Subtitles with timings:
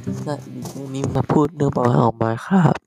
[0.00, 2.80] สวัสดีวันนี้มาพูดเรื่องประวัติของ Minecraft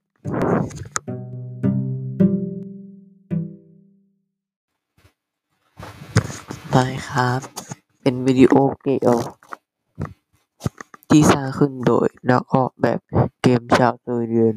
[6.73, 7.47] Minecraft
[8.01, 9.19] เป็นวิดีโอเกม
[11.09, 12.99] ที่สร้างขึ้นโดยนักออกแบบ
[13.41, 14.55] เกมชาวสวีเดน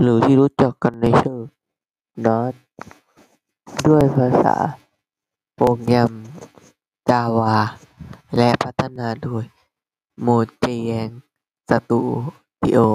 [0.00, 1.38] หรือที่รู้จักกันในชื่อ
[2.24, 2.54] Nörd
[3.88, 4.56] ด้วยภาษา
[5.56, 6.10] โปรแกรม
[7.10, 7.54] Java
[8.36, 9.44] และพัฒนาโดย
[10.26, 11.10] Mojang
[11.68, 12.86] Studio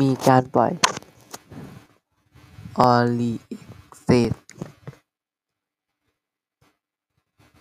[0.00, 0.72] มีการปล่อย
[2.90, 4.32] Early Access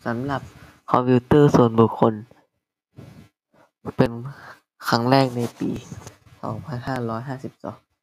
[0.06, 0.42] สำหรับ
[0.92, 2.14] คอมพิวเตอร์ส่วนบุคคล
[3.98, 4.12] เป็น
[4.88, 5.72] ครั้งแรกในปี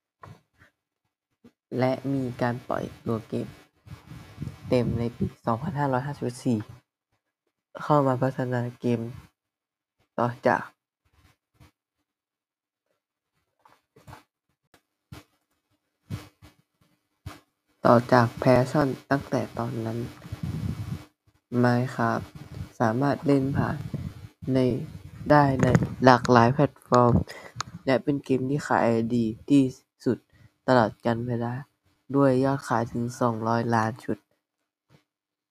[0.08, 3.48] 2552 และมีการปล่อยตัวเกม
[4.68, 5.26] เต็มในปี
[6.94, 9.00] 2554 เข้ามาพัฒนาเกม
[10.18, 10.62] ต่อจาก
[17.84, 19.98] ต่อจากเพอร์สสันตั้งแต่ตอนนั้น
[21.62, 22.26] Minecraft
[22.80, 23.76] สามารถเล่นผ่าน
[24.54, 24.58] ใน
[25.30, 25.66] ได้ใน
[26.04, 27.14] หลากหลายแพลตฟอร์ม
[27.86, 28.84] และเป็นเกมที่ขาย
[29.16, 29.64] ดีที่
[30.04, 30.18] สุด
[30.68, 31.52] ตลอดกาลเวลา
[32.16, 33.04] ด้วยยอดขายถึง
[33.38, 34.18] 200 ล้านชุด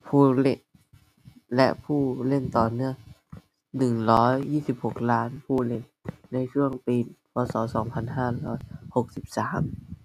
[0.07, 0.59] ผู้เล่น
[1.55, 2.95] และผู้เล่นต่อเนื่อง
[3.75, 5.83] 126ล้านผู้เล่น
[6.33, 6.97] ในช่วงปี
[7.33, 9.95] พ.ศ.2563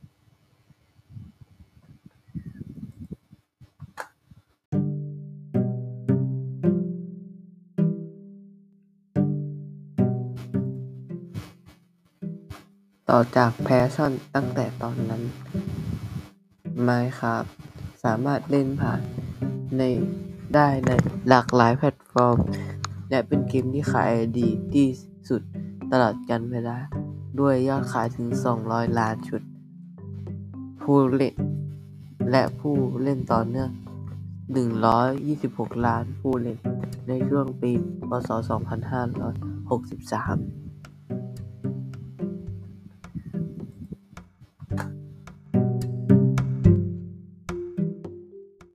[13.11, 15.23] ต่อจากเพอร์สสันตั้งแต่ตอนนั้น
[16.87, 17.49] Minecraft
[18.05, 19.01] สามารถเล่นผ่าน
[19.79, 19.83] ใน
[20.55, 20.91] ได้ใน
[21.29, 22.39] หลากหลายแพลตฟอร์ม
[23.11, 24.87] และเป็นเกมที่ขายดีที่
[25.29, 25.43] สุด
[25.93, 26.77] ตลอดกาลเวลา
[27.41, 28.29] ด้วยยอดขายถึง
[28.63, 29.43] 200 ล้านชุด
[30.83, 31.35] ผู้เล่น
[32.31, 33.71] และผู้เล่นต่อเนื่อง
[34.59, 36.59] 126 ล้านผู้เล่น
[37.09, 37.73] ในช่วงปี
[38.09, 40.70] พ.ศ.2563